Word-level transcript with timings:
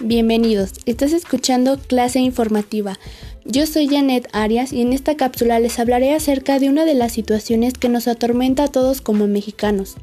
Bienvenidos, 0.00 0.74
estás 0.86 1.12
escuchando 1.12 1.76
clase 1.76 2.20
informativa. 2.20 2.96
Yo 3.44 3.66
soy 3.66 3.88
Janet 3.88 4.28
Arias 4.32 4.72
y 4.72 4.80
en 4.80 4.92
esta 4.92 5.16
cápsula 5.16 5.58
les 5.58 5.80
hablaré 5.80 6.14
acerca 6.14 6.60
de 6.60 6.68
una 6.68 6.84
de 6.84 6.94
las 6.94 7.10
situaciones 7.10 7.74
que 7.74 7.88
nos 7.88 8.06
atormenta 8.06 8.64
a 8.64 8.68
todos 8.68 9.00
como 9.00 9.26
mexicanos. 9.26 9.96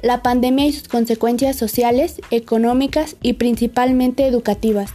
La 0.00 0.22
pandemia 0.22 0.64
y 0.64 0.72
sus 0.72 0.88
consecuencias 0.88 1.56
sociales, 1.56 2.22
económicas 2.30 3.16
y 3.20 3.34
principalmente 3.34 4.26
educativas. 4.26 4.94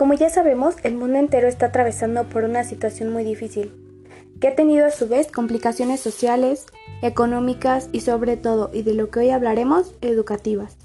Como 0.00 0.14
ya 0.14 0.30
sabemos, 0.30 0.76
el 0.82 0.94
mundo 0.94 1.18
entero 1.18 1.46
está 1.46 1.66
atravesando 1.66 2.24
por 2.24 2.44
una 2.44 2.64
situación 2.64 3.12
muy 3.12 3.22
difícil, 3.22 3.70
que 4.40 4.48
ha 4.48 4.54
tenido 4.54 4.86
a 4.86 4.90
su 4.90 5.06
vez 5.08 5.30
complicaciones 5.30 6.00
sociales, 6.00 6.64
económicas 7.02 7.90
y 7.92 8.00
sobre 8.00 8.38
todo, 8.38 8.70
y 8.72 8.80
de 8.80 8.94
lo 8.94 9.10
que 9.10 9.18
hoy 9.18 9.28
hablaremos, 9.28 9.92
educativas. 10.00 10.78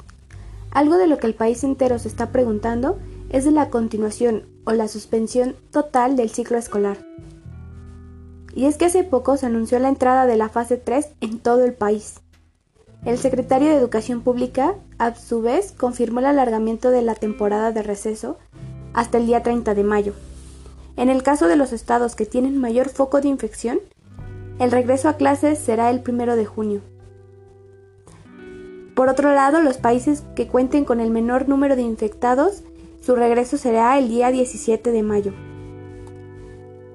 Algo 0.70 0.98
de 0.98 1.08
lo 1.08 1.18
que 1.18 1.28
el 1.28 1.34
país 1.34 1.64
entero 1.64 1.98
se 1.98 2.10
está 2.10 2.34
preguntando 2.34 3.00
es 3.30 3.46
de 3.46 3.52
la 3.52 3.70
continuación 3.70 4.48
o 4.66 4.74
la 4.74 4.90
suspensión 4.90 5.56
total 5.72 6.18
del 6.18 6.30
ciclo 6.30 6.58
escolar. 6.58 6.98
Y 8.54 8.66
es 8.66 8.76
que 8.76 8.84
hace 8.84 9.06
poco 9.06 9.38
se 9.38 9.46
anunció 9.46 9.80
la 9.80 9.88
entrada 9.88 10.26
de 10.26 10.36
la 10.36 10.50
fase 10.50 10.76
3 10.76 11.08
en 11.22 11.40
todo 11.40 11.64
el 11.64 11.74
país. 11.74 12.16
El 13.06 13.18
secretario 13.20 13.70
de 13.70 13.76
Educación 13.76 14.22
Pública, 14.22 14.76
a 14.98 15.16
su 15.16 15.42
vez, 15.42 15.72
confirmó 15.72 16.20
el 16.20 16.26
alargamiento 16.26 16.90
de 16.90 17.04
la 17.04 17.16
temporada 17.16 17.72
de 17.72 17.84
receso 17.84 18.40
hasta 18.96 19.18
el 19.18 19.28
día 19.28 19.44
30 19.44 19.76
de 19.76 19.84
mayo. 19.84 20.14
En 20.98 21.10
el 21.10 21.22
caso 21.22 21.48
de 21.48 21.58
los 21.58 21.74
estados 21.74 22.16
que 22.16 22.26
tienen 22.26 22.58
mayor 22.58 22.90
foco 22.90 23.20
de 23.20 23.28
infección, 23.28 23.80
el 24.58 24.72
regreso 24.72 25.10
a 25.10 25.18
clases 25.18 25.60
será 25.60 25.90
el 25.90 26.02
1 26.08 26.38
de 26.38 26.46
junio. 26.46 26.82
Por 28.96 29.10
otro 29.10 29.34
lado, 29.34 29.62
los 29.62 29.78
países 29.78 30.24
que 30.36 30.48
cuenten 30.48 30.86
con 30.86 31.02
el 31.02 31.12
menor 31.12 31.50
número 31.50 31.76
de 31.76 31.82
infectados, 31.82 32.64
su 33.02 33.16
regreso 33.16 33.58
será 33.58 33.98
el 34.00 34.08
día 34.08 34.32
17 34.32 34.92
de 34.92 35.04
mayo. 35.04 35.34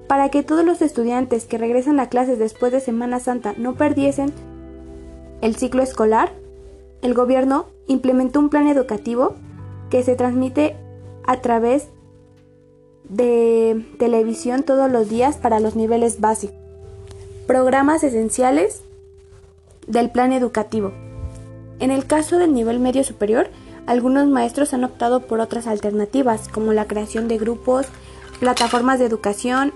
Para 0.07 0.29
que 0.29 0.41
todos 0.41 0.65
los 0.65 0.81
estudiantes 0.81 1.45
que 1.45 1.59
regresan 1.59 1.99
a 1.99 2.09
clases 2.09 2.39
después 2.39 2.71
de 2.71 2.79
Semana 2.79 3.19
Santa 3.19 3.53
no 3.57 3.75
perdiesen 3.75 4.33
el 5.41 5.55
ciclo 5.55 5.83
escolar, 5.83 6.33
el 7.03 7.13
gobierno 7.13 7.67
implementó 7.87 8.39
un 8.39 8.49
plan 8.49 8.67
educativo 8.67 9.35
que 9.91 10.01
se 10.01 10.15
transmite 10.15 10.75
a 11.25 11.41
través 11.41 11.87
de 13.03 13.85
televisión 13.99 14.63
todos 14.63 14.91
los 14.91 15.09
días 15.09 15.37
para 15.37 15.59
los 15.59 15.75
niveles 15.75 16.19
básicos. 16.19 16.55
Programas 17.47 18.03
esenciales 18.03 18.81
del 19.87 20.09
plan 20.09 20.31
educativo. 20.31 20.93
En 21.79 21.91
el 21.91 22.05
caso 22.05 22.37
del 22.37 22.53
nivel 22.53 22.79
medio 22.79 23.03
superior, 23.03 23.49
algunos 23.87 24.27
maestros 24.27 24.73
han 24.73 24.83
optado 24.83 25.21
por 25.21 25.39
otras 25.39 25.67
alternativas, 25.67 26.47
como 26.47 26.71
la 26.73 26.85
creación 26.85 27.27
de 27.27 27.37
grupos, 27.37 27.87
plataformas 28.39 28.99
de 28.99 29.05
educación, 29.05 29.73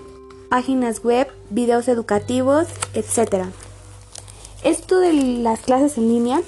páginas 0.48 1.04
web, 1.04 1.28
videos 1.50 1.88
educativos, 1.88 2.68
etc. 2.94 3.46
Esto 4.62 5.00
de 5.00 5.12
las 5.12 5.60
clases 5.60 5.98
en 5.98 6.08
línea, 6.08 6.40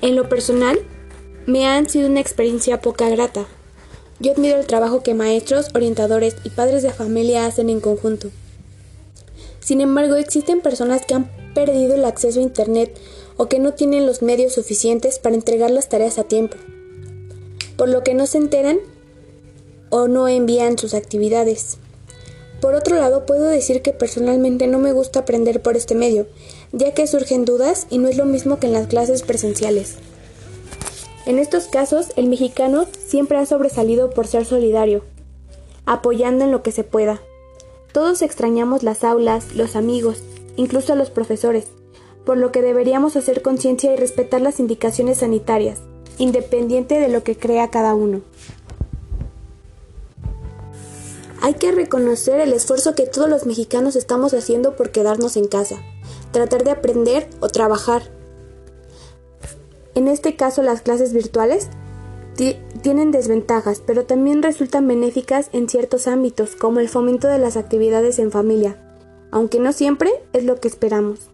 en 0.00 0.16
lo 0.16 0.28
personal, 0.28 0.78
me 1.46 1.66
han 1.66 1.88
sido 1.88 2.08
una 2.08 2.20
experiencia 2.20 2.80
poca 2.80 3.08
grata, 3.10 3.46
yo 4.24 4.32
admiro 4.32 4.58
el 4.58 4.66
trabajo 4.66 5.02
que 5.02 5.12
maestros, 5.12 5.68
orientadores 5.74 6.36
y 6.44 6.48
padres 6.48 6.82
de 6.82 6.90
familia 6.90 7.44
hacen 7.44 7.68
en 7.68 7.80
conjunto. 7.80 8.30
Sin 9.60 9.82
embargo, 9.82 10.14
existen 10.14 10.62
personas 10.62 11.04
que 11.04 11.12
han 11.12 11.30
perdido 11.54 11.94
el 11.94 12.06
acceso 12.06 12.40
a 12.40 12.42
Internet 12.42 12.96
o 13.36 13.50
que 13.50 13.58
no 13.58 13.74
tienen 13.74 14.06
los 14.06 14.22
medios 14.22 14.54
suficientes 14.54 15.18
para 15.18 15.34
entregar 15.34 15.70
las 15.70 15.90
tareas 15.90 16.18
a 16.18 16.24
tiempo, 16.24 16.56
por 17.76 17.90
lo 17.90 18.02
que 18.02 18.14
no 18.14 18.26
se 18.26 18.38
enteran 18.38 18.78
o 19.90 20.08
no 20.08 20.26
envían 20.26 20.78
sus 20.78 20.94
actividades. 20.94 21.76
Por 22.62 22.74
otro 22.74 22.96
lado, 22.96 23.26
puedo 23.26 23.44
decir 23.44 23.82
que 23.82 23.92
personalmente 23.92 24.66
no 24.68 24.78
me 24.78 24.92
gusta 24.92 25.20
aprender 25.20 25.60
por 25.60 25.76
este 25.76 25.94
medio, 25.94 26.26
ya 26.72 26.94
que 26.94 27.06
surgen 27.06 27.44
dudas 27.44 27.86
y 27.90 27.98
no 27.98 28.08
es 28.08 28.16
lo 28.16 28.24
mismo 28.24 28.58
que 28.58 28.68
en 28.68 28.72
las 28.72 28.86
clases 28.86 29.22
presenciales. 29.22 29.96
En 31.26 31.38
estos 31.38 31.66
casos, 31.66 32.08
el 32.16 32.28
mexicano 32.28 32.84
siempre 33.06 33.38
ha 33.38 33.46
sobresalido 33.46 34.10
por 34.10 34.26
ser 34.26 34.44
solidario, 34.44 35.02
apoyando 35.86 36.44
en 36.44 36.50
lo 36.50 36.62
que 36.62 36.70
se 36.70 36.84
pueda. 36.84 37.20
Todos 37.92 38.20
extrañamos 38.20 38.82
las 38.82 39.04
aulas, 39.04 39.54
los 39.54 39.74
amigos, 39.74 40.22
incluso 40.56 40.92
a 40.92 40.96
los 40.96 41.10
profesores, 41.10 41.68
por 42.26 42.36
lo 42.36 42.52
que 42.52 42.60
deberíamos 42.60 43.16
hacer 43.16 43.40
conciencia 43.40 43.92
y 43.92 43.96
respetar 43.96 44.42
las 44.42 44.60
indicaciones 44.60 45.18
sanitarias, 45.18 45.78
independiente 46.18 46.98
de 47.00 47.08
lo 47.08 47.22
que 47.22 47.36
crea 47.36 47.70
cada 47.70 47.94
uno. 47.94 48.20
Hay 51.40 51.54
que 51.54 51.72
reconocer 51.72 52.40
el 52.40 52.52
esfuerzo 52.52 52.94
que 52.94 53.06
todos 53.06 53.28
los 53.28 53.46
mexicanos 53.46 53.96
estamos 53.96 54.34
haciendo 54.34 54.76
por 54.76 54.90
quedarnos 54.90 55.36
en 55.36 55.46
casa, 55.46 55.82
tratar 56.32 56.64
de 56.64 56.70
aprender 56.70 57.28
o 57.40 57.48
trabajar, 57.48 58.10
en 59.94 60.08
este 60.08 60.36
caso 60.36 60.62
las 60.62 60.82
clases 60.82 61.12
virtuales 61.12 61.68
tienen 62.82 63.12
desventajas, 63.12 63.80
pero 63.84 64.04
también 64.04 64.42
resultan 64.42 64.88
benéficas 64.88 65.50
en 65.52 65.68
ciertos 65.68 66.08
ámbitos, 66.08 66.56
como 66.56 66.80
el 66.80 66.88
fomento 66.88 67.28
de 67.28 67.38
las 67.38 67.56
actividades 67.56 68.18
en 68.18 68.32
familia, 68.32 68.76
aunque 69.30 69.60
no 69.60 69.72
siempre 69.72 70.10
es 70.32 70.44
lo 70.44 70.56
que 70.56 70.68
esperamos. 70.68 71.30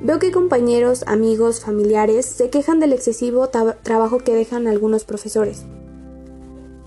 Veo 0.00 0.18
que 0.18 0.32
compañeros, 0.32 1.04
amigos, 1.06 1.60
familiares 1.60 2.26
se 2.26 2.50
quejan 2.50 2.80
del 2.80 2.92
excesivo 2.92 3.48
trabajo 3.48 4.18
que 4.18 4.34
dejan 4.34 4.66
algunos 4.66 5.04
profesores. 5.04 5.64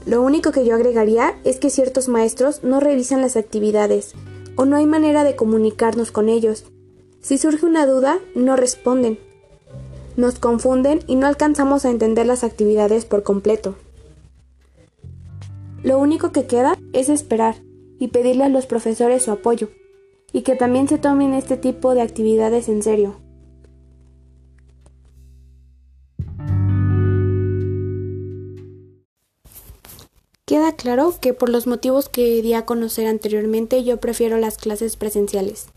Lo 0.06 0.22
único 0.22 0.52
que 0.52 0.66
yo 0.66 0.76
agregaría 0.76 1.40
es 1.44 1.58
que 1.58 1.70
ciertos 1.70 2.08
maestros 2.08 2.64
no 2.64 2.80
revisan 2.80 3.22
las 3.22 3.38
actividades 3.38 4.14
o 4.56 4.66
no 4.66 4.76
hay 4.76 4.86
manera 4.86 5.24
de 5.24 5.36
comunicarnos 5.36 6.12
con 6.12 6.30
ellos. 6.30 6.66
Si 7.22 7.38
surge 7.38 7.66
una 7.66 7.86
duda, 7.86 8.20
no 8.36 8.56
responden 8.56 9.18
nos 10.18 10.40
confunden 10.40 11.00
y 11.08 11.16
no 11.16 11.28
alcanzamos 11.28 11.86
a 11.86 11.90
entender 11.90 12.26
las 12.26 12.44
actividades 12.44 13.06
por 13.06 13.24
completo. 13.24 13.76
Lo 15.84 16.00
único 16.00 16.32
que 16.32 16.46
queda 16.46 16.78
es 16.94 17.10
esperar 17.10 17.56
y 18.00 18.08
pedirle 18.08 18.46
a 18.46 18.50
los 18.50 18.66
profesores 18.66 19.24
su 19.24 19.32
apoyo, 19.32 19.70
y 20.34 20.42
que 20.42 20.56
también 20.56 20.88
se 20.88 20.98
tomen 20.98 21.34
este 21.34 21.58
tipo 21.58 21.94
de 21.94 22.02
actividades 22.02 22.70
en 22.70 22.84
serio. 22.84 23.16
Queda 30.46 30.74
claro 30.74 31.14
que 31.20 31.34
por 31.34 31.50
los 31.50 31.68
motivos 31.68 32.08
que 32.08 32.42
di 32.42 32.54
a 32.54 32.66
conocer 32.66 33.08
anteriormente 33.08 33.84
yo 33.84 33.98
prefiero 33.98 34.38
las 34.38 34.58
clases 34.58 34.96
presenciales. 34.96 35.68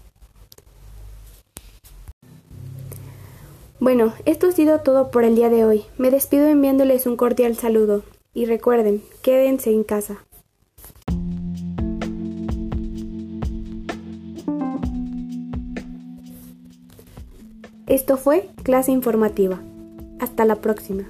Bueno, 3.80 4.12
esto 4.24 4.48
ha 4.48 4.52
sido 4.52 4.80
todo 4.80 5.12
por 5.12 5.22
el 5.22 5.36
día 5.36 5.50
de 5.50 5.64
hoy. 5.64 5.84
Me 5.98 6.10
despido 6.10 6.48
enviándoles 6.48 7.06
un 7.06 7.16
cordial 7.16 7.54
saludo. 7.54 8.02
Y 8.34 8.44
recuerden, 8.46 9.02
quédense 9.22 9.70
en 9.70 9.84
casa. 9.84 10.18
Esto 17.86 18.16
fue 18.16 18.50
clase 18.64 18.90
informativa. 18.90 19.60
Hasta 20.18 20.44
la 20.44 20.56
próxima. 20.56 21.04